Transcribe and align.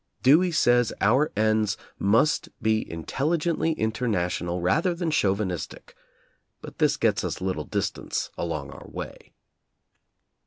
Dewey 0.23 0.51
says 0.51 0.91
our 0.99 1.31
ends 1.37 1.77
must 1.99 2.49
be 2.59 2.91
intelligently 2.91 3.73
international 3.73 4.59
rather 4.59 4.95
than 4.95 5.11
chauvinistic. 5.11 5.95
But 6.59 6.79
this 6.79 6.97
gets 6.97 7.23
us 7.23 7.39
little 7.39 7.65
distance 7.65 8.31
along 8.35 8.71
our 8.71 8.87
way. 8.89 9.35